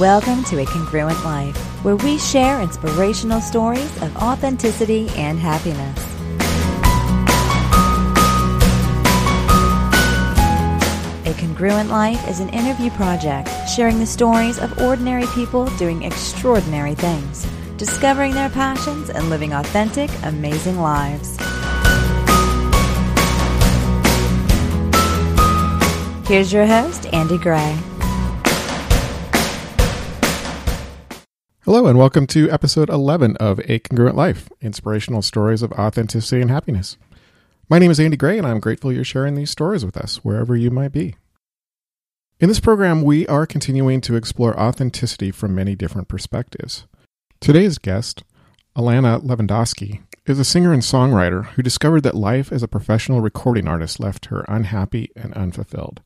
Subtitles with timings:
[0.00, 5.98] Welcome to A Congruent Life, where we share inspirational stories of authenticity and happiness.
[11.26, 16.94] A Congruent Life is an interview project sharing the stories of ordinary people doing extraordinary
[16.94, 17.46] things,
[17.76, 21.36] discovering their passions, and living authentic, amazing lives.
[26.26, 27.78] Here's your host, Andy Gray.
[31.64, 36.50] Hello, and welcome to episode 11 of A Congruent Life Inspirational Stories of Authenticity and
[36.50, 36.96] Happiness.
[37.68, 40.56] My name is Andy Gray, and I'm grateful you're sharing these stories with us, wherever
[40.56, 41.16] you might be.
[42.40, 46.86] In this program, we are continuing to explore authenticity from many different perspectives.
[47.40, 48.22] Today's guest,
[48.74, 53.68] Alana Levandoski, is a singer and songwriter who discovered that life as a professional recording
[53.68, 56.00] artist left her unhappy and unfulfilled.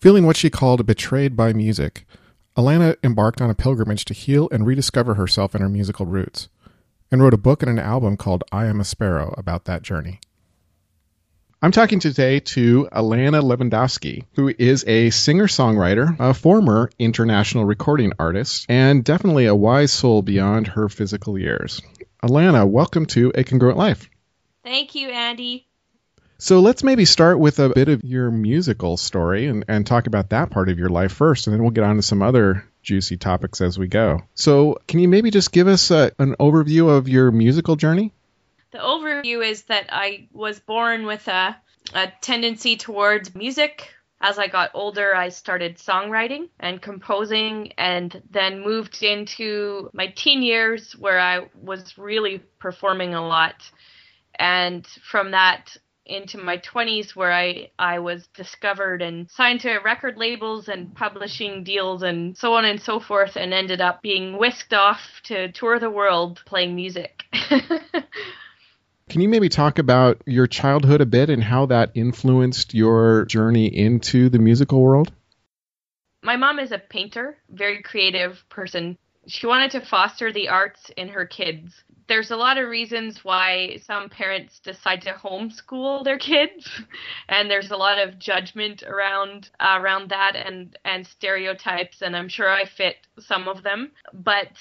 [0.00, 2.04] Feeling what she called betrayed by music,
[2.56, 6.48] Alana embarked on a pilgrimage to heal and rediscover herself and her musical roots,
[7.10, 10.20] and wrote a book and an album called I Am a Sparrow about that journey.
[11.60, 18.12] I'm talking today to Alana Levandoski, who is a singer songwriter, a former international recording
[18.20, 21.80] artist, and definitely a wise soul beyond her physical years.
[22.22, 24.08] Alana, welcome to A Congruent Life.
[24.62, 25.66] Thank you, Andy.
[26.38, 30.30] So let's maybe start with a bit of your musical story and, and talk about
[30.30, 33.16] that part of your life first, and then we'll get on to some other juicy
[33.16, 34.20] topics as we go.
[34.34, 38.12] So, can you maybe just give us a, an overview of your musical journey?
[38.72, 41.56] The overview is that I was born with a,
[41.94, 43.88] a tendency towards music.
[44.20, 50.42] As I got older, I started songwriting and composing, and then moved into my teen
[50.42, 53.54] years where I was really performing a lot.
[54.36, 60.16] And from that, into my 20s where I, I was discovered and signed to record
[60.18, 64.74] labels and publishing deals and so on and so forth and ended up being whisked
[64.74, 67.24] off to tour the world playing music.
[69.08, 73.66] Can you maybe talk about your childhood a bit and how that influenced your journey
[73.66, 75.12] into the musical world?
[76.22, 78.96] My mom is a painter, very creative person.
[79.26, 83.78] She wanted to foster the arts in her kids there's a lot of reasons why
[83.86, 86.68] some parents decide to homeschool their kids
[87.28, 92.28] and there's a lot of judgment around uh, around that and and stereotypes and I'm
[92.28, 93.92] sure I fit some of them.
[94.12, 94.52] But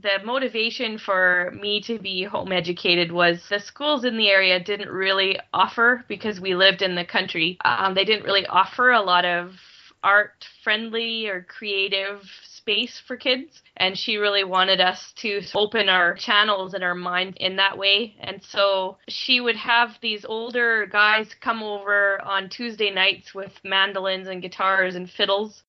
[0.00, 4.90] the motivation for me to be home educated was the schools in the area didn't
[4.90, 7.58] really offer because we lived in the country.
[7.64, 9.56] Um, they didn't really offer a lot of
[10.04, 12.22] art friendly or creative
[12.68, 17.34] space for kids and she really wanted us to open our channels and our minds
[17.40, 18.14] in that way.
[18.20, 24.28] And so she would have these older guys come over on Tuesday nights with mandolins
[24.28, 25.62] and guitars and fiddles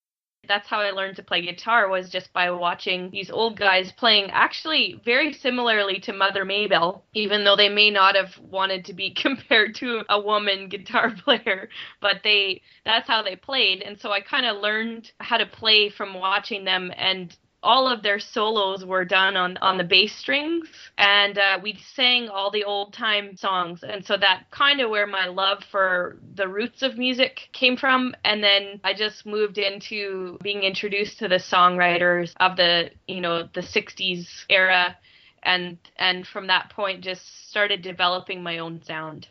[0.48, 4.32] that's how I learned to play guitar was just by watching these old guys playing
[4.32, 9.12] actually very similarly to Mother Maybelle, even though they may not have wanted to be
[9.16, 11.70] compared to a woman guitar player,
[12.02, 13.82] but they that's how they played.
[13.82, 18.04] And so I kind of learned how to play from watching them and all of
[18.04, 22.64] their solos were done on on the bass strings and uh, we sang all the
[22.64, 23.84] old time songs.
[23.84, 28.16] And so that kind of where my love for the roots of music came from
[28.24, 33.44] and then i just moved into being introduced to the songwriters of the you know
[33.54, 34.96] the 60s era
[35.44, 39.28] and and from that point just started developing my own sound.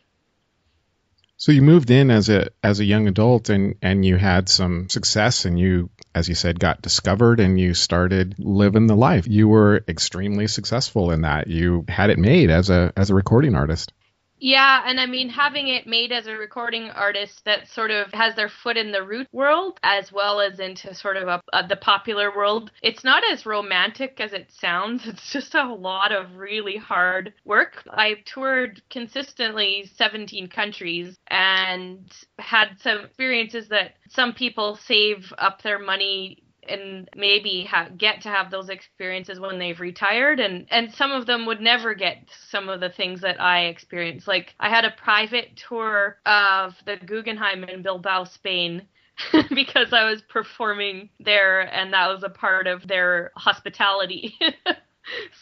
[1.36, 4.88] So you moved in as a as a young adult and and you had some
[4.88, 9.26] success and you as you said got discovered and you started living the life.
[9.26, 11.46] You were extremely successful in that.
[11.48, 13.92] You had it made as a as a recording artist.
[14.40, 18.36] Yeah, and I mean, having it made as a recording artist that sort of has
[18.36, 21.76] their foot in the root world as well as into sort of a, a, the
[21.76, 25.06] popular world, it's not as romantic as it sounds.
[25.08, 27.82] It's just a lot of really hard work.
[27.90, 32.00] I've toured consistently 17 countries and
[32.38, 38.28] had some experiences that some people save up their money and maybe ha- get to
[38.28, 42.18] have those experiences when they've retired and and some of them would never get
[42.50, 44.28] some of the things that I experienced.
[44.28, 48.86] Like I had a private tour of the Guggenheim in Bilbao Spain
[49.54, 54.34] because I was performing there and that was a part of their hospitality.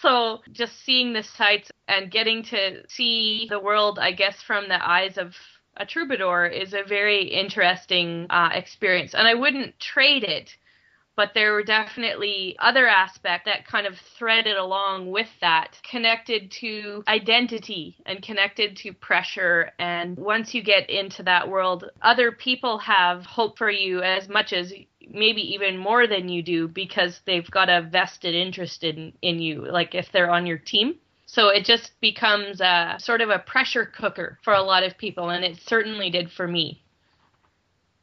[0.01, 4.89] So just seeing the sights and getting to see the world I guess from the
[4.89, 5.35] eyes of
[5.77, 10.57] a troubadour is a very interesting uh, experience and I wouldn't trade it
[11.17, 17.03] but there were definitely other aspects that kind of threaded along with that, connected to
[17.09, 19.73] identity and connected to pressure.
[19.79, 24.53] And once you get into that world, other people have hope for you as much
[24.53, 24.73] as
[25.09, 29.65] maybe even more than you do because they've got a vested interest in in you
[29.71, 30.97] like if they're on your team
[31.27, 35.31] so it just becomes a sort of a pressure cooker for a lot of people
[35.31, 36.83] and it certainly did for me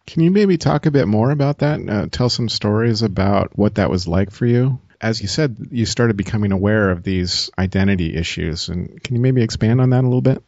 [0.06, 3.76] can you maybe talk a bit more about that uh, tell some stories about what
[3.76, 8.16] that was like for you as you said you started becoming aware of these identity
[8.16, 10.44] issues and can you maybe expand on that a little bit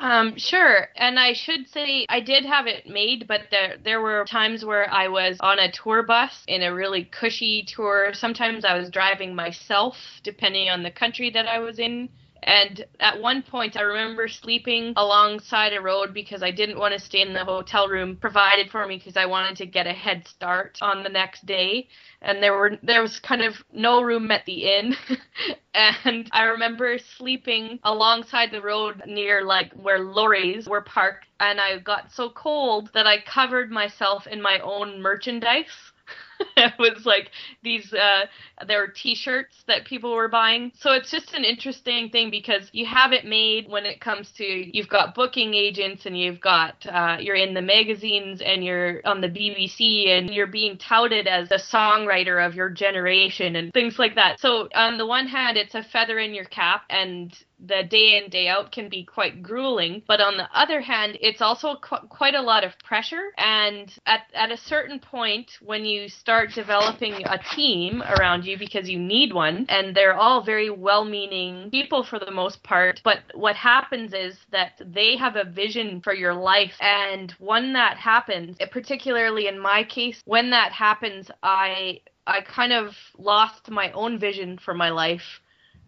[0.00, 0.88] um, sure.
[0.96, 4.88] And I should say I did have it made, but there there were times where
[4.88, 8.12] I was on a tour bus in a really cushy tour.
[8.14, 12.10] Sometimes I was driving myself, depending on the country that I was in.
[12.42, 17.00] And at one point, I remember sleeping alongside a road because I didn't want to
[17.00, 20.26] stay in the hotel room provided for me because I wanted to get a head
[20.28, 21.88] start on the next day.
[22.22, 24.96] And there were there was kind of no room at the inn,
[25.74, 31.26] and I remember sleeping alongside the road near like where lorries were parked.
[31.40, 35.66] And I got so cold that I covered myself in my own merchandise
[36.56, 37.30] it was like
[37.62, 38.26] these uh
[38.66, 40.72] there were t-shirts that people were buying.
[40.78, 44.44] So it's just an interesting thing because you have it made when it comes to
[44.44, 49.20] you've got booking agents and you've got uh you're in the magazines and you're on
[49.20, 54.14] the BBC and you're being touted as the songwriter of your generation and things like
[54.14, 54.40] that.
[54.40, 58.30] So on the one hand it's a feather in your cap and the day in
[58.30, 60.02] day out can be quite grueling.
[60.06, 63.32] But on the other hand it's also qu- quite a lot of pressure.
[63.36, 68.88] And at, at a certain point when you start developing a team around you because
[68.88, 73.56] you need one and they're all very well-meaning people for the most part but what
[73.56, 79.48] happens is that they have a vision for your life and when that happens particularly
[79.48, 81.98] in my case when that happens i
[82.28, 85.40] I kind of lost my own vision for my life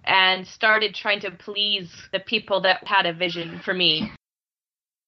[0.05, 4.11] and started trying to please the people that had a vision for me.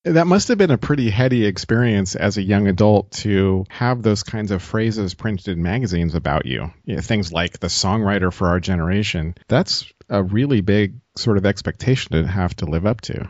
[0.04, 4.25] That must have been a pretty heady experience as a young adult to have those
[4.25, 6.72] kinds of phrases printed in magazines about you.
[6.84, 9.37] you know, things like the songwriter for our generation.
[9.46, 13.28] That's a really big sort of expectation to have to live up to.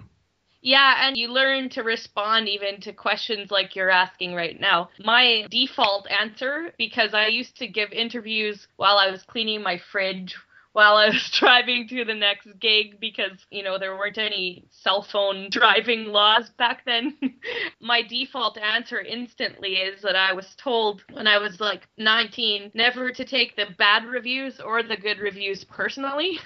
[0.63, 4.91] Yeah, and you learn to respond even to questions like you're asking right now.
[5.05, 10.37] My default answer, because I used to give interviews while I was cleaning my fridge
[10.73, 15.03] while I was driving to the next gig because, you know, there weren't any cell
[15.03, 17.17] phone driving laws back then.
[17.81, 23.11] My default answer instantly is that I was told when I was like 19 never
[23.13, 26.39] to take the bad reviews or the good reviews personally.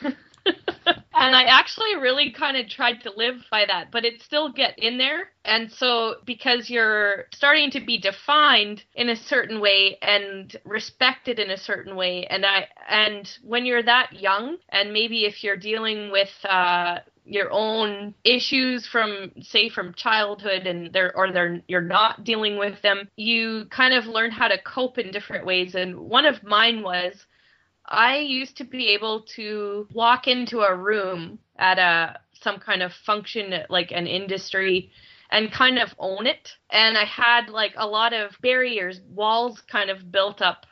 [0.87, 4.79] and I actually really kind of tried to live by that, but it still get
[4.79, 5.31] in there.
[5.45, 11.51] And so because you're starting to be defined in a certain way and respected in
[11.51, 16.11] a certain way, and I and when you're that young, and maybe if you're dealing
[16.11, 22.23] with uh, your own issues from say from childhood and they're or they're you're not
[22.23, 26.25] dealing with them you kind of learn how to cope in different ways and one
[26.25, 27.27] of mine was
[27.89, 32.93] I used to be able to walk into a room at a some kind of
[32.93, 34.91] function like an industry
[35.31, 36.53] and kind of own it.
[36.71, 40.67] And I had like a lot of barriers walls kind of built up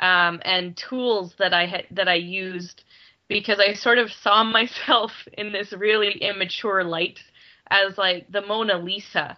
[0.00, 2.82] um, and tools that I had that I used
[3.28, 7.20] because I sort of saw myself in this really immature light
[7.68, 9.36] as like the Mona Lisa.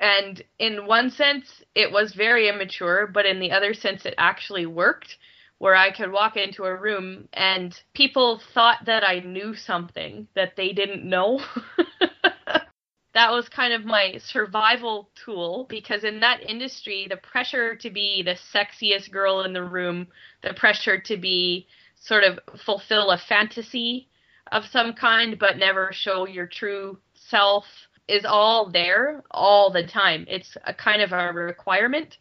[0.00, 4.66] And in one sense it was very immature but in the other sense it actually
[4.66, 5.16] worked
[5.58, 10.54] where I could walk into a room and people thought that I knew something that
[10.56, 11.40] they didn't know.
[13.14, 18.22] that was kind of my survival tool because in that industry, the pressure to be
[18.22, 20.06] the sexiest girl in the room,
[20.42, 24.08] the pressure to be sort of fulfill a fantasy
[24.52, 27.64] of some kind but never show your true self
[28.06, 30.24] is all there all the time.
[30.28, 32.16] It's a kind of a requirement.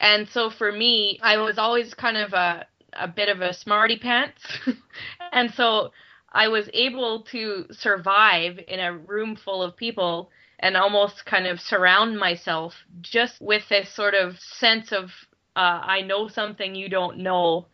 [0.00, 3.98] And so for me, I was always kind of a a bit of a smarty
[3.98, 4.42] pants.
[5.32, 5.90] and so
[6.32, 11.60] I was able to survive in a room full of people and almost kind of
[11.60, 15.10] surround myself just with this sort of sense of
[15.56, 17.66] uh, I know something you don't know,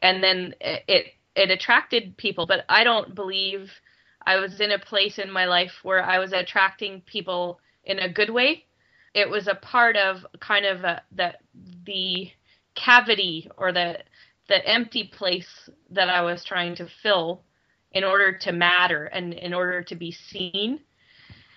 [0.00, 2.46] and then it, it it attracted people.
[2.46, 3.72] But I don't believe
[4.24, 8.08] I was in a place in my life where I was attracting people in a
[8.12, 8.66] good way
[9.14, 11.34] it was a part of kind of a, the
[11.84, 12.30] the
[12.74, 13.98] cavity or the
[14.48, 17.42] the empty place that I was trying to fill
[17.92, 20.80] in order to matter and in order to be seen.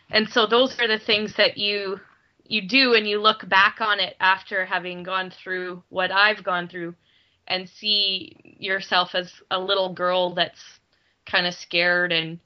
[0.10, 2.00] And so those are the things that you
[2.46, 6.67] you do and you look back on it after having gone through what I've gone
[6.67, 6.96] through
[7.48, 10.62] and see yourself as a little girl that's
[11.25, 12.39] kind of scared and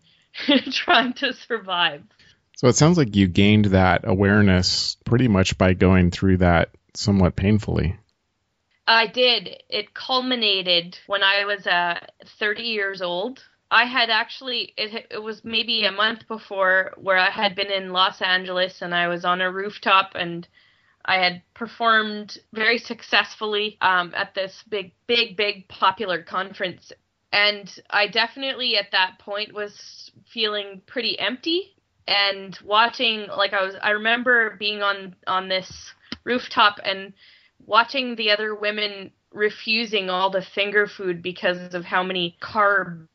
[0.71, 2.03] trying to survive.
[2.55, 7.35] So it sounds like you gained that awareness pretty much by going through that somewhat
[7.35, 7.97] painfully.
[8.87, 9.63] I did.
[9.69, 11.99] It culminated when I was uh,
[12.39, 13.43] 30 years old.
[13.69, 17.91] I had actually, it, it was maybe a month before where I had been in
[17.91, 20.47] Los Angeles and I was on a rooftop and
[21.03, 26.93] I had performed very successfully um, at this big, big, big popular conference.
[27.33, 31.74] And I definitely at that point was feeling pretty empty
[32.07, 35.93] and watching like I was I remember being on on this
[36.23, 37.13] rooftop and
[37.65, 43.07] watching the other women refusing all the finger food because of how many carbs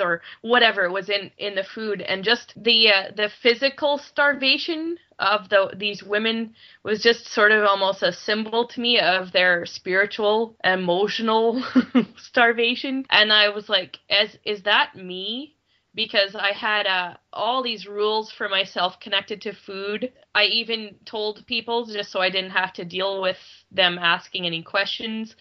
[0.00, 2.00] or whatever was in in the food.
[2.02, 7.64] And just the uh, the physical starvation of the these women was just sort of
[7.64, 11.62] almost a symbol to me of their spiritual emotional
[12.16, 13.04] starvation.
[13.10, 15.56] And i was like as is that me
[15.98, 20.12] because I had uh, all these rules for myself connected to food.
[20.32, 23.36] I even told people, just so I didn't have to deal with
[23.72, 25.34] them asking any questions,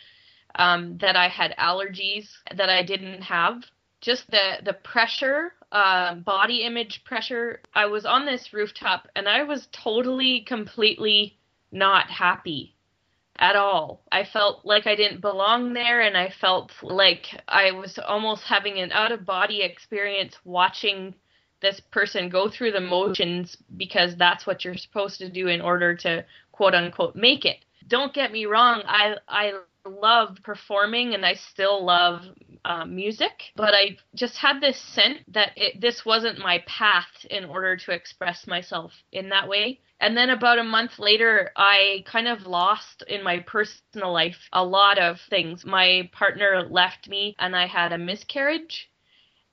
[0.55, 3.61] um, that I had allergies that I didn't have.
[4.01, 7.61] Just the the pressure, uh, body image pressure.
[7.75, 11.37] I was on this rooftop and I was totally, completely
[11.71, 12.76] not happy
[13.39, 14.01] at all.
[14.11, 18.79] I felt like I didn't belong there, and I felt like I was almost having
[18.79, 21.13] an out of body experience watching
[21.61, 25.95] this person go through the motions because that's what you're supposed to do in order
[25.95, 27.57] to quote unquote make it.
[27.87, 29.53] Don't get me wrong, I I
[29.89, 32.21] love performing and I still love
[32.65, 37.45] uh, music, but I just had this sense that it, this wasn't my path in
[37.45, 39.79] order to express myself in that way.
[39.99, 44.63] And then about a month later, I kind of lost in my personal life a
[44.63, 45.65] lot of things.
[45.65, 48.89] My partner left me and I had a miscarriage.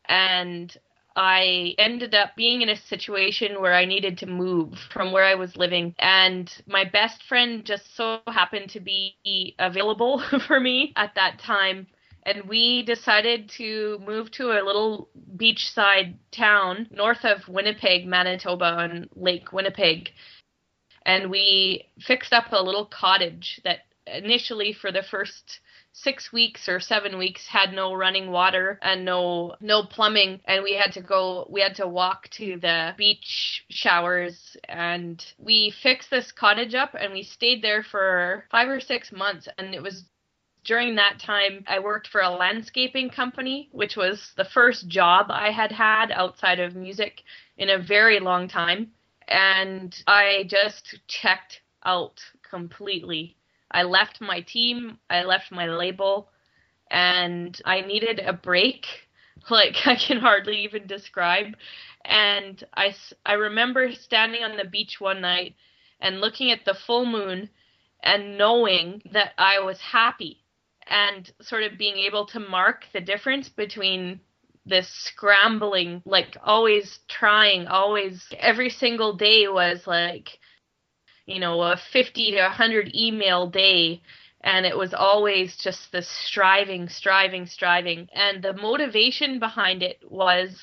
[0.07, 0.77] And
[1.17, 5.35] I ended up being in a situation where I needed to move from where I
[5.35, 5.95] was living.
[5.99, 11.87] And my best friend just so happened to be available for me at that time
[12.27, 19.09] and we decided to move to a little beachside town north of Winnipeg, Manitoba, on
[19.15, 20.11] Lake Winnipeg
[21.07, 25.61] and we fixed up a little cottage that initially for the first
[25.95, 30.41] six weeks or seven weeks had no running water and no no plumbing.
[30.45, 34.57] And we had to go we had to walk to the beach showers.
[34.69, 39.49] And we fixed this cottage up and we stayed there for five or six months.
[39.57, 40.05] And it was
[40.65, 45.51] during that time i worked for a landscaping company which was the first job i
[45.51, 47.23] had had outside of music
[47.59, 48.91] in a very long time.
[49.29, 53.37] And I just checked out completely.
[53.75, 56.29] I left my team, I left my label,
[56.91, 58.87] and I needed a break,
[59.51, 61.57] like I can hardly even describe.
[62.05, 62.95] And I,
[63.27, 65.57] I remember standing on the beach one night
[66.01, 67.51] and looking at the full moon
[68.03, 70.39] and knowing that I was happy
[70.87, 74.21] and sort of being able to mark the difference between
[74.67, 80.39] this scrambling, like always trying, always every single day was like,
[81.27, 84.03] you know, a 50 to 100 email day.
[84.43, 88.09] And it was always just this striving, striving, striving.
[88.13, 90.61] And the motivation behind it was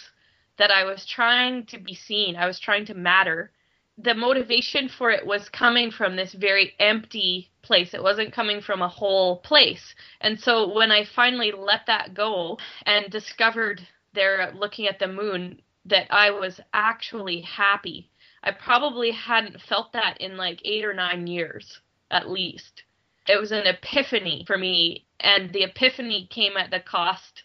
[0.58, 3.52] that I was trying to be seen, I was trying to matter.
[3.98, 7.94] The motivation for it was coming from this very empty place.
[7.94, 9.96] It wasn't coming from a whole place.
[10.22, 13.82] And so when I finally let that go and discovered
[14.14, 18.10] there looking at the moon that I was actually happy.
[18.44, 21.80] I probably hadn't felt that in like 8 or 9 years
[22.10, 22.84] at least.
[23.28, 27.44] It was an epiphany for me and the epiphany came at the cost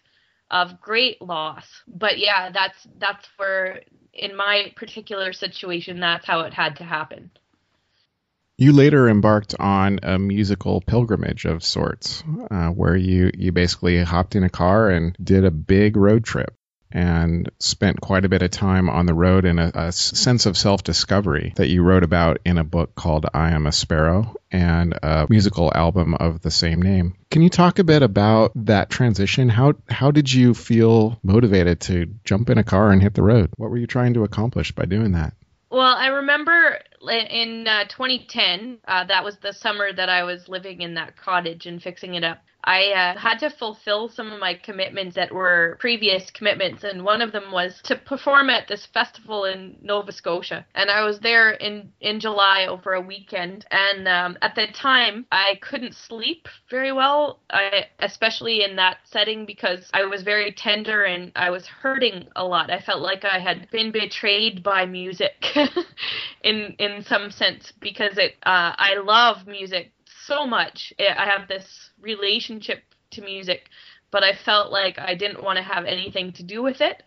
[0.49, 1.65] of great loss.
[1.87, 3.81] But yeah, that's that's where
[4.13, 7.31] in my particular situation that's how it had to happen.
[8.59, 14.35] You later embarked on a musical pilgrimage of sorts, uh, where you, you basically hopped
[14.35, 16.56] in a car and did a big road trip
[16.91, 20.57] and spent quite a bit of time on the road in a, a sense of
[20.57, 24.93] self discovery that you wrote about in a book called I Am a Sparrow and
[25.03, 27.15] a musical album of the same name.
[27.29, 29.49] Can you talk a bit about that transition?
[29.49, 33.49] How how did you feel motivated to jump in a car and hit the road?
[33.57, 35.33] What were you trying to accomplish by doing that?
[35.69, 36.79] Well, I remember
[37.29, 41.65] in uh, 2010, uh, that was the summer that I was living in that cottage
[41.65, 42.39] and fixing it up.
[42.67, 47.21] I uh, had to fulfill some of my commitments that were previous commitments, and one
[47.21, 50.65] of them was to perform at this festival in Nova Scotia.
[50.75, 55.25] And I was there in in July over a weekend, and um, at the time
[55.31, 61.05] I couldn't sleep very well, I, especially in that setting because I was very tender
[61.05, 62.69] and I was hurting a lot.
[62.69, 65.55] I felt like I had been betrayed by music,
[66.43, 69.93] in in some sense because it uh, I love music
[70.27, 70.93] so much.
[70.99, 73.69] I have this relationship to music,
[74.11, 77.03] but I felt like I didn't want to have anything to do with it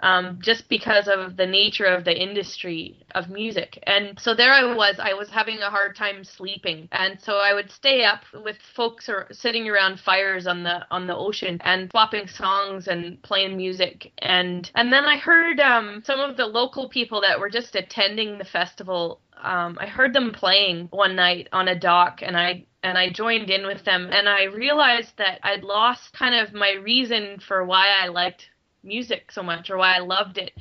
[0.00, 3.82] um, just because of the nature of the industry of music.
[3.86, 7.54] And so there I was, I was having a hard time sleeping, and so I
[7.54, 11.90] would stay up with folks or sitting around fires on the on the ocean and
[11.90, 14.12] swapping songs and playing music.
[14.18, 18.38] And and then I heard um, some of the local people that were just attending
[18.38, 19.20] the festival.
[19.42, 23.48] Um, I heard them playing one night on a dock, and I and I joined
[23.48, 27.88] in with them and I realized that I'd lost kind of my reason for why
[27.88, 28.50] I liked
[28.84, 30.52] music so much or why I loved it.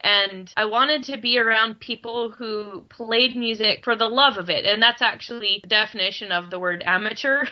[0.00, 4.64] And I wanted to be around people who played music for the love of it.
[4.64, 7.46] And that's actually the definition of the word amateur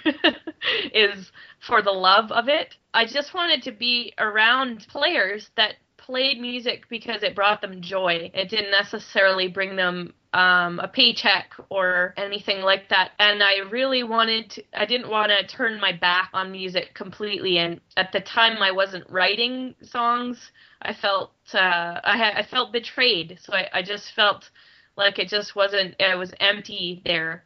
[0.95, 1.33] is
[1.66, 2.76] for the love of it.
[2.93, 5.75] I just wanted to be around players that
[6.06, 8.30] played music because it brought them joy.
[8.34, 13.12] It didn't necessarily bring them um, a paycheck or anything like that.
[13.18, 17.58] And I really wanted to, I didn't want to turn my back on music completely.
[17.58, 20.50] And at the time, I wasn't writing songs.
[20.82, 23.38] I felt uh, I I felt betrayed.
[23.40, 24.50] So I, I just felt
[24.96, 25.94] like it just wasn't.
[25.99, 27.44] It was empty there.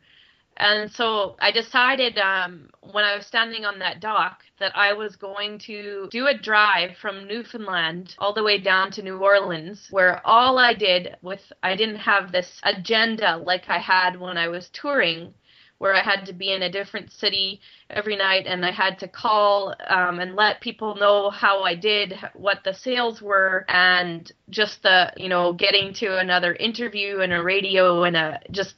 [0.59, 5.15] And so I decided um, when I was standing on that dock that I was
[5.15, 10.21] going to do a drive from Newfoundland all the way down to New Orleans, where
[10.27, 14.69] all I did with, I didn't have this agenda like I had when I was
[14.71, 15.33] touring
[15.79, 19.09] where I had to be in a different city every night and I had to
[19.09, 24.83] call um, and let people know how I did, what the sales were, and just
[24.83, 28.75] the, you know, getting to another interview and a radio and a just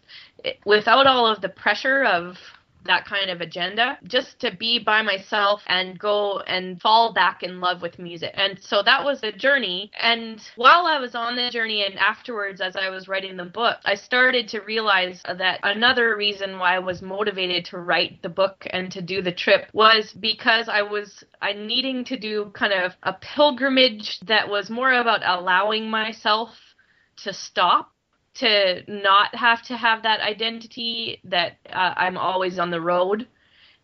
[0.65, 2.37] without all of the pressure of
[2.85, 7.61] that kind of agenda just to be by myself and go and fall back in
[7.61, 8.33] love with music.
[8.35, 9.91] And so that was the journey.
[10.01, 13.79] And while I was on the journey and afterwards, as I was writing the book,
[13.85, 18.67] I started to realize that another reason why I was motivated to write the book
[18.71, 22.93] and to do the trip was because I was I needing to do kind of
[23.03, 26.51] a pilgrimage that was more about allowing myself
[27.25, 27.93] to stop
[28.35, 33.27] to not have to have that identity that uh, I'm always on the road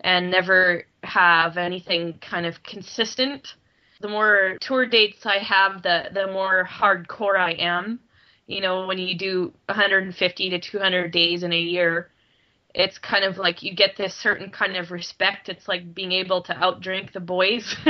[0.01, 3.55] and never have anything kind of consistent.
[4.01, 8.01] The more tour dates I have, the the more hardcore I am.
[8.47, 12.11] You know, when you do 150 to 200 days in a year,
[12.75, 15.49] it's kind of like you get this certain kind of respect.
[15.49, 17.75] It's like being able to outdrink the boys.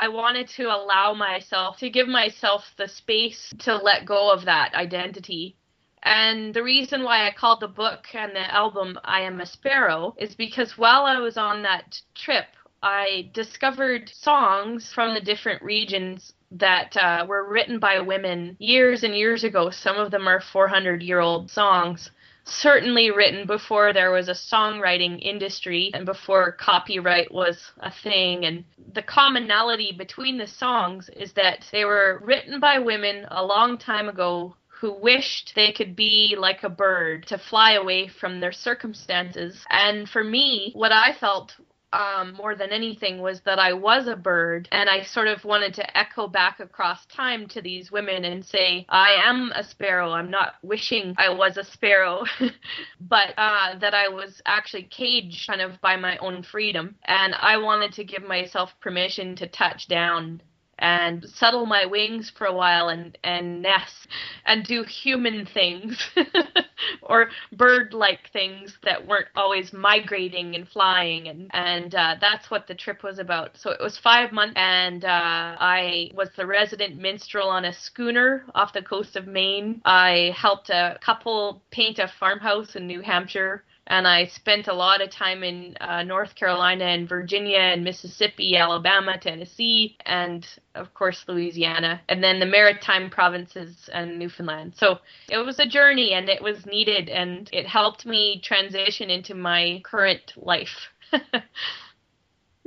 [0.00, 4.72] I wanted to allow myself to give myself the space to let go of that
[4.74, 5.56] identity.
[6.04, 10.14] And the reason why I called the book and the album I Am a Sparrow
[10.16, 12.46] is because while I was on that trip,
[12.80, 19.16] I discovered songs from the different regions that uh, were written by women years and
[19.16, 19.70] years ago.
[19.70, 22.12] Some of them are 400 year old songs
[22.48, 28.44] certainly written before there was a songwriting industry and before copyright was a thing.
[28.44, 33.78] And the commonality between the songs is that they were written by women a long
[33.78, 38.52] time ago who wished they could be like a bird to fly away from their
[38.52, 39.64] circumstances.
[39.70, 41.52] And for me, what I felt
[41.92, 45.74] um, more than anything was that I was a bird, and I sort of wanted
[45.74, 50.12] to echo back across time to these women and say, I am a sparrow.
[50.12, 52.24] I'm not wishing I was a sparrow,
[53.00, 56.96] but uh, that I was actually caged kind of by my own freedom.
[57.04, 60.42] And I wanted to give myself permission to touch down
[60.78, 64.08] and settle my wings for a while and and nest
[64.46, 66.10] and do human things
[67.02, 71.28] or bird like things that weren't always migrating and flying.
[71.28, 73.56] And and uh, that's what the trip was about.
[73.56, 78.44] So it was five months and uh, i was the resident minstrel on a schooner
[78.54, 79.80] off the coast of maine.
[79.84, 85.00] I helped a couple paint a farmhouse in new hampshire and I spent a lot
[85.00, 91.24] of time in uh, North Carolina and Virginia and Mississippi, Alabama, Tennessee, and of course
[91.26, 94.74] Louisiana, and then the Maritime provinces and Newfoundland.
[94.76, 94.98] So
[95.30, 99.80] it was a journey and it was needed, and it helped me transition into my
[99.84, 100.90] current life.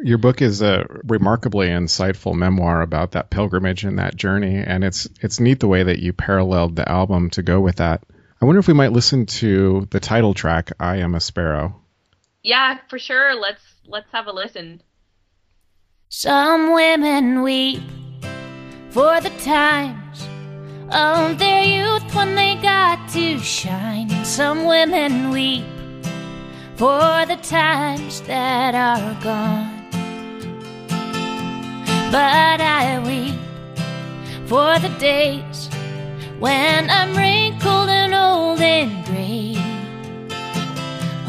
[0.04, 5.08] Your book is a remarkably insightful memoir about that pilgrimage and that journey, and it's
[5.22, 8.02] it's neat the way that you paralleled the album to go with that.
[8.42, 11.80] I wonder if we might listen to the title track, "I Am a Sparrow."
[12.42, 13.36] Yeah, for sure.
[13.36, 14.82] Let's let's have a listen.
[16.10, 17.84] Some women weep
[18.90, 20.28] for the times
[20.90, 24.10] of their youth when they got to shine.
[24.26, 25.64] Some women weep
[26.78, 29.86] for the times that are gone.
[32.12, 33.40] But I weep
[34.48, 35.70] for the days
[36.40, 37.91] when I'm wrinkled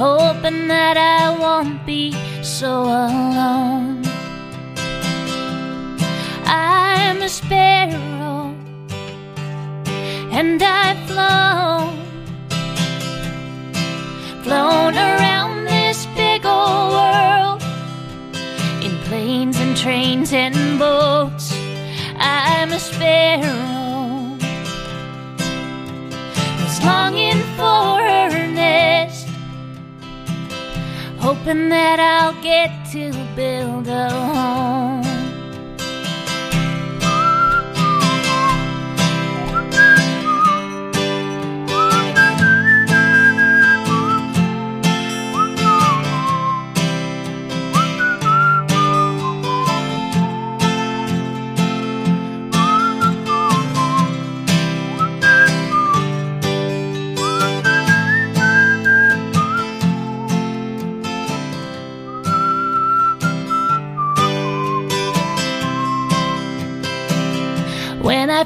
[0.02, 2.10] hoping that I won't be
[2.42, 4.02] so alone.
[6.44, 8.52] I'm a sparrow,
[10.38, 11.90] and I've flown,
[14.42, 17.62] flown around this big old world
[18.82, 21.54] in planes and trains and boats.
[22.18, 24.36] I'm a sparrow,
[26.84, 29.21] longing for her nest,
[31.34, 35.11] hoping that I'll get to build a home.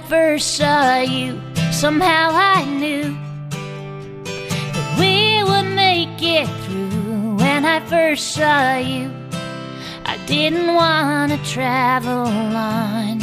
[0.08, 1.40] First saw you,
[1.72, 3.16] somehow I knew
[4.72, 7.36] that we would make it through.
[7.36, 9.10] When I first saw you,
[10.04, 13.20] I didn't want to travel on.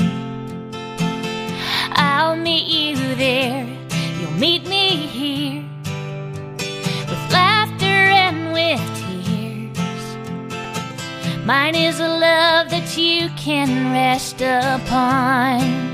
[1.95, 3.65] I'll meet you there,
[4.19, 5.63] you'll meet me here,
[7.07, 9.85] with laughter and with tears.
[11.45, 15.92] Mine is a love that you can rest upon.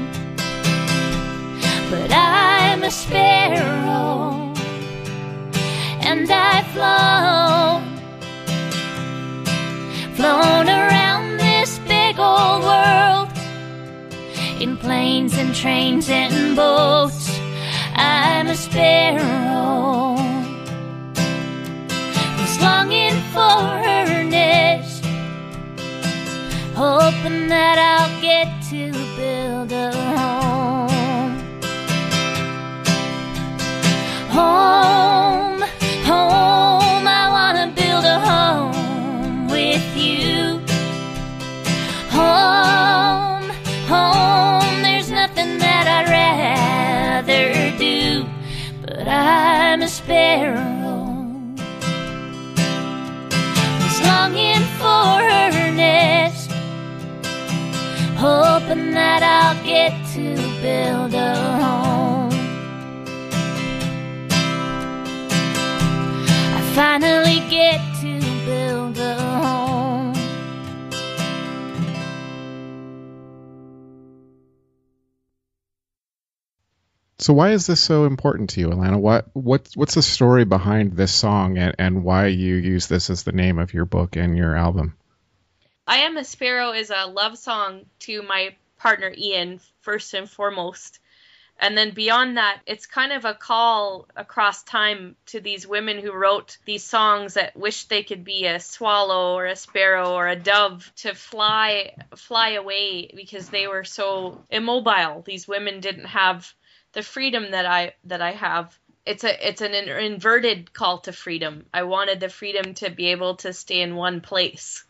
[1.90, 4.54] But I'm a sparrow,
[6.02, 7.82] and I've flown,
[10.14, 13.30] flown around this big old world
[14.62, 17.40] in planes and trains and boats.
[17.96, 20.16] I'm a sparrow
[22.38, 25.04] who's longing for her nest,
[26.76, 30.09] hoping that I'll get to build a
[58.70, 62.30] hoping that I'll get to build a home.
[66.56, 70.14] I finally get to build a home.
[77.18, 79.00] So why is this so important to you, Alana?
[79.00, 83.24] What what what's the story behind this song and, and why you use this as
[83.24, 84.99] the name of your book and your album?
[85.90, 91.00] I Am a Sparrow is a love song to my partner Ian, first and foremost.
[91.60, 96.14] And then beyond that, it's kind of a call across time to these women who
[96.14, 100.36] wrote these songs that wished they could be a swallow or a sparrow or a
[100.36, 105.24] dove to fly fly away because they were so immobile.
[105.24, 106.54] These women didn't have
[106.94, 108.78] the freedom that I that I have.
[109.08, 111.66] It's a it's an inverted call to freedom.
[111.74, 114.84] I wanted the freedom to be able to stay in one place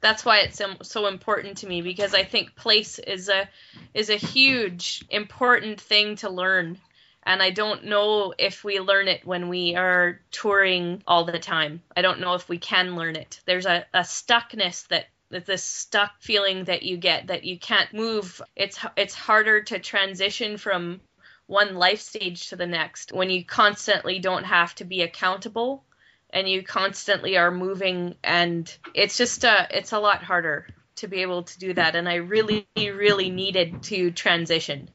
[0.00, 3.48] that's why it's so, important to me because I think place is a
[3.94, 6.78] is a huge important thing to learn
[7.22, 11.82] and I don't know if we learn it when we are touring all the time.
[11.94, 13.40] I don't know if we can learn it.
[13.44, 17.92] There's a, a stuckness that that this stuck feeling that you get that you can't
[17.92, 18.40] move.
[18.56, 21.00] It's it's harder to transition from
[21.46, 25.84] one life stage to the next when you constantly don't have to be accountable
[26.32, 30.66] and you constantly are moving and it's just a, it's a lot harder
[30.96, 34.90] to be able to do that and i really really needed to transition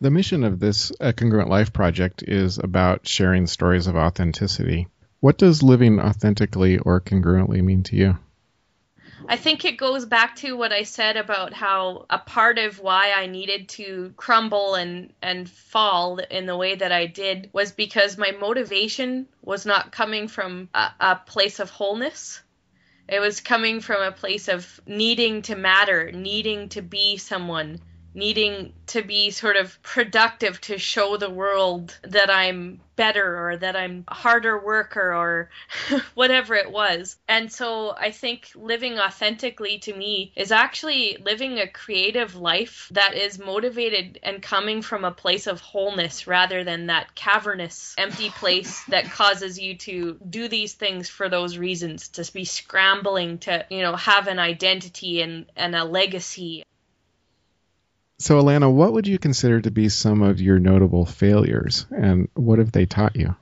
[0.00, 4.86] The mission of this A Congruent Life project is about sharing stories of authenticity.
[5.20, 8.18] What does living authentically or congruently mean to you?
[9.30, 13.12] I think it goes back to what I said about how a part of why
[13.12, 18.16] I needed to crumble and and fall in the way that I did was because
[18.16, 22.40] my motivation was not coming from a, a place of wholeness.
[23.06, 27.80] It was coming from a place of needing to matter, needing to be someone,
[28.18, 33.76] needing to be sort of productive to show the world that I'm better or that
[33.76, 35.50] I'm a harder worker or
[36.14, 37.16] whatever it was.
[37.28, 43.14] And so I think living authentically to me is actually living a creative life that
[43.14, 48.82] is motivated and coming from a place of wholeness rather than that cavernous, empty place
[48.88, 53.82] that causes you to do these things for those reasons, to be scrambling to, you
[53.82, 56.64] know, have an identity and, and a legacy.
[58.20, 62.58] So, Alana, what would you consider to be some of your notable failures, and what
[62.58, 63.36] have they taught you?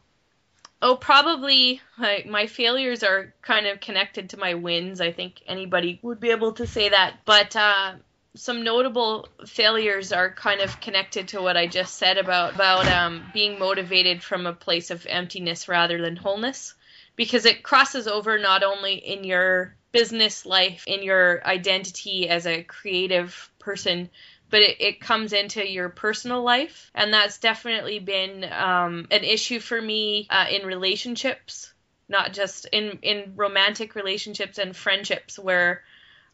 [0.82, 5.00] Oh, probably like my failures are kind of connected to my wins.
[5.00, 7.20] I think anybody would be able to say that.
[7.24, 7.94] But uh,
[8.34, 13.24] some notable failures are kind of connected to what I just said about about um,
[13.32, 16.74] being motivated from a place of emptiness rather than wholeness,
[17.16, 22.62] because it crosses over not only in your business life, in your identity as a
[22.62, 24.10] creative person,
[24.50, 26.90] but it, it comes into your personal life.
[26.94, 31.72] And that's definitely been um, an issue for me uh, in relationships,
[32.09, 35.82] not just in, in romantic relationships and friendships where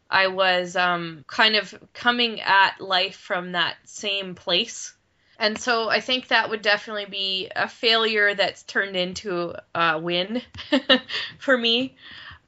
[0.09, 4.93] I was um, kind of coming at life from that same place.
[5.39, 10.41] And so I think that would definitely be a failure that's turned into a win
[11.39, 11.95] for me.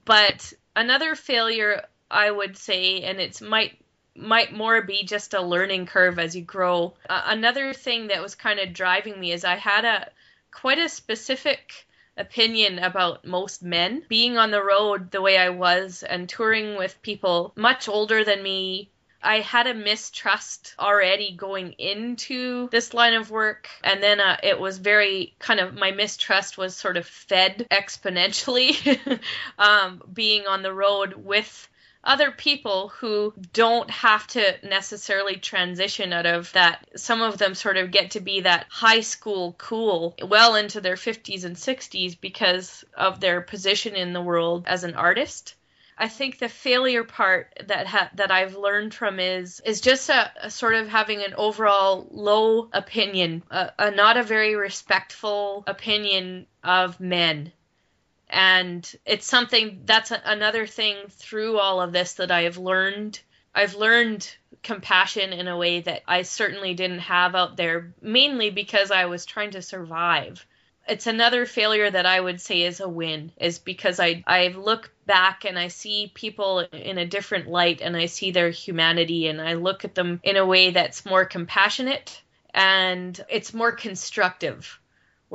[0.06, 3.80] But another failure I would say, and it's might
[4.16, 6.94] might more be just a learning curve as you grow.
[7.10, 10.10] Uh, another thing that was kind of driving me is I had a
[10.52, 11.86] quite a specific
[12.18, 14.04] opinion about most men.
[14.08, 18.42] Being on the road the way I was and touring with people much older than
[18.42, 18.90] me,
[19.22, 23.70] I had a mistrust already going into this line of work.
[23.84, 29.20] And then uh, it was very kind of my mistrust was sort of fed exponentially
[29.60, 31.68] um, being on the road with
[32.06, 36.86] other people who don't have to necessarily transition out of that.
[36.96, 40.96] Some of them sort of get to be that high school cool well into their
[40.96, 45.56] 50s and 60s because of their position in the world as an artist.
[45.98, 50.30] I think the failure part that ha- that I've learned from is is just a,
[50.42, 56.48] a, sort of having an overall low opinion, a, a not a very respectful opinion
[56.64, 57.54] of men
[58.36, 63.18] and it's something that's a, another thing through all of this that I have learned.
[63.56, 64.30] I've learned
[64.62, 69.26] compassion in a way that I certainly didn't have out there, mainly because I was
[69.26, 70.46] trying to survive.
[70.86, 74.92] It's another failure that I would say is a win, is because I, I look
[75.06, 79.42] back and I see people in a different light and I see their humanity and
[79.42, 82.22] I look at them in a way that's more compassionate
[82.54, 84.78] and it's more constructive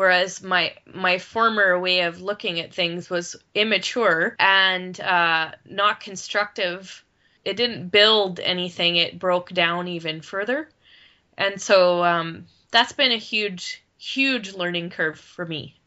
[0.01, 7.05] whereas my my former way of looking at things was immature and uh, not constructive.
[7.45, 10.71] It didn't build anything; it broke down even further,
[11.37, 15.79] and so um, that's been a huge, huge learning curve for me.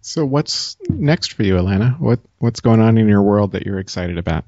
[0.00, 2.00] So, what's next for you, Alana?
[2.00, 4.46] What what's going on in your world that you're excited about?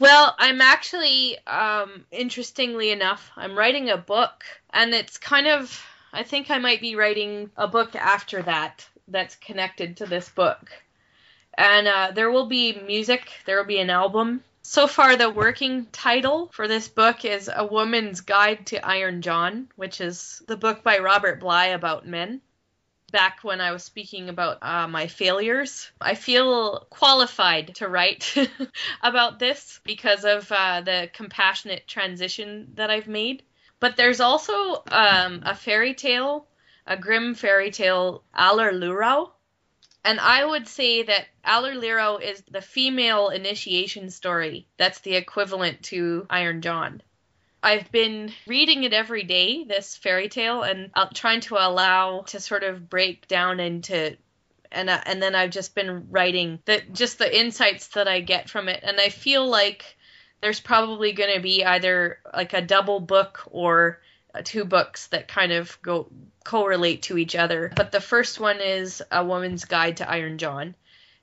[0.00, 5.80] Well, I'm actually, um, interestingly enough, I'm writing a book, and it's kind of
[6.12, 10.70] I think I might be writing a book after that that's connected to this book.
[11.54, 14.42] And uh, there will be music, there will be an album.
[14.62, 19.68] So far, the working title for this book is A Woman's Guide to Iron John,
[19.76, 22.40] which is the book by Robert Bly about men.
[23.10, 28.34] Back when I was speaking about uh, my failures, I feel qualified to write
[29.02, 33.42] about this because of uh, the compassionate transition that I've made.
[33.82, 36.46] But there's also um, a fairy tale,
[36.86, 39.32] a Grimm fairy tale, Allerleirauh.
[40.04, 44.68] And I would say that Allerleirauh is the female initiation story.
[44.76, 47.02] That's the equivalent to Iron John.
[47.60, 52.62] I've been reading it every day, this fairy tale, and trying to allow to sort
[52.62, 54.16] of break down into
[54.70, 58.48] and uh, and then I've just been writing the just the insights that I get
[58.48, 59.96] from it, and I feel like
[60.42, 64.00] there's probably going to be either like a double book or
[64.44, 66.08] two books that kind of go
[66.44, 67.72] correlate to each other.
[67.74, 70.74] But the first one is A Woman's Guide to Iron John.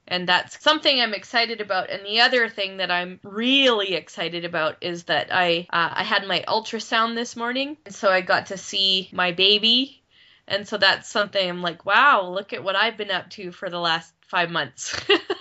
[0.07, 1.91] And that's something I'm excited about.
[1.91, 6.25] And the other thing that I'm really excited about is that I uh, I had
[6.25, 10.01] my ultrasound this morning, and so I got to see my baby,
[10.47, 13.69] and so that's something I'm like, wow, look at what I've been up to for
[13.69, 14.99] the last five months.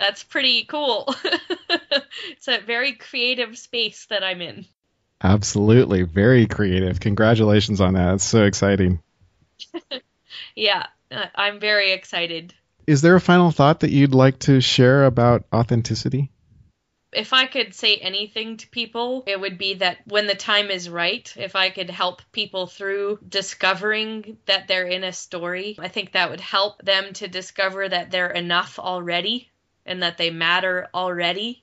[0.00, 1.14] that's pretty cool.
[2.30, 4.64] it's a very creative space that I'm in.
[5.22, 6.02] Absolutely.
[6.02, 6.98] Very creative.
[6.98, 8.14] Congratulations on that.
[8.14, 9.02] It's so exciting.
[10.56, 12.54] yeah, uh, I'm very excited.
[12.86, 16.30] Is there a final thought that you'd like to share about authenticity?
[17.12, 20.88] If I could say anything to people, it would be that when the time is
[20.88, 26.12] right, if I could help people through discovering that they're in a story, I think
[26.12, 29.50] that would help them to discover that they're enough already
[29.86, 31.62] and that they matter already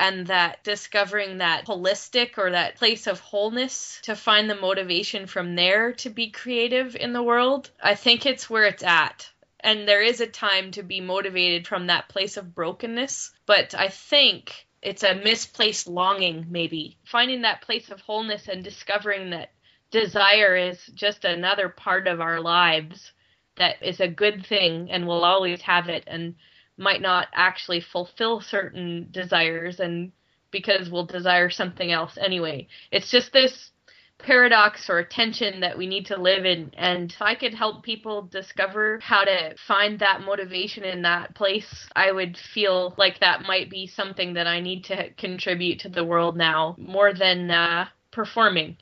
[0.00, 5.54] and that discovering that holistic or that place of wholeness to find the motivation from
[5.54, 9.28] there to be creative in the world, I think it's where it's at.
[9.60, 13.88] And there is a time to be motivated from that place of brokenness, but I
[13.88, 16.96] think it's a misplaced longing, maybe.
[17.04, 19.50] Finding that place of wholeness and discovering that
[19.90, 23.12] desire is just another part of our lives
[23.56, 26.04] that is a good thing and we'll always have it.
[26.06, 26.36] And
[26.76, 30.12] might not actually fulfill certain desires and
[30.50, 32.66] because we'll desire something else anyway.
[32.90, 33.70] It's just this
[34.18, 38.22] paradox or tension that we need to live in and if I could help people
[38.22, 43.70] discover how to find that motivation in that place, I would feel like that might
[43.70, 48.76] be something that I need to contribute to the world now more than uh, performing.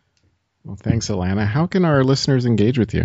[0.64, 1.46] Well, thanks, Alana.
[1.46, 3.04] How can our listeners engage with you?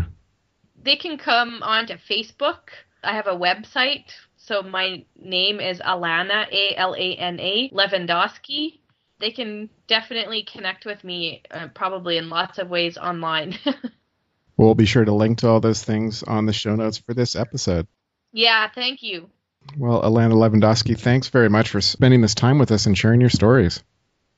[0.83, 2.71] They can come onto Facebook.
[3.03, 4.11] I have a website
[4.45, 8.79] so my name is Alana, A L A N A, Levandoski.
[9.19, 13.57] They can definitely connect with me, uh, probably in lots of ways online.
[14.57, 17.37] we'll be sure to link to all those things on the show notes for this
[17.37, 17.87] episode.
[18.33, 19.29] Yeah, thank you.
[19.77, 23.29] Well, Alana Levandoski, thanks very much for spending this time with us and sharing your
[23.29, 23.81] stories.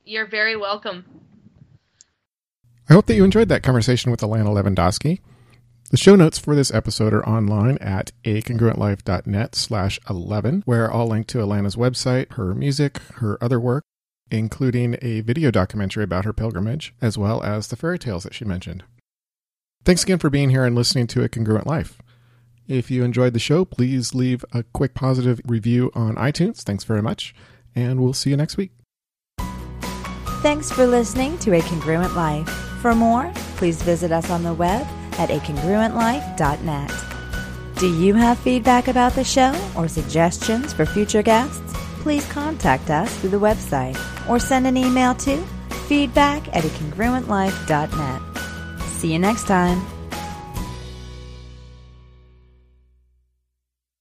[0.04, 1.04] You're very welcome.
[2.88, 5.18] I hope that you enjoyed that conversation with Alana Levandoski.
[5.90, 11.28] The show notes for this episode are online at acongruentlife.net slash 11, where I'll link
[11.28, 13.84] to Alana's website, her music, her other work,
[14.28, 18.44] including a video documentary about her pilgrimage, as well as the fairy tales that she
[18.44, 18.82] mentioned.
[19.84, 22.02] Thanks again for being here and listening to A Congruent Life.
[22.66, 26.62] If you enjoyed the show, please leave a quick positive review on iTunes.
[26.62, 27.32] Thanks very much,
[27.76, 28.72] and we'll see you next week.
[30.42, 32.48] Thanks for listening to A Congruent Life.
[32.82, 34.84] For more, please visit us on the web
[35.18, 36.92] at acongruentlife.net.
[37.78, 41.74] Do you have feedback about the show or suggestions for future guests?
[42.00, 43.98] Please contact us through the website
[44.28, 45.36] or send an email to
[45.86, 48.22] feedback at acongruentlife.net.
[48.88, 49.95] See you next time.